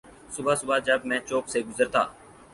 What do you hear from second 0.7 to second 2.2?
جب میں چوک سے گزرتا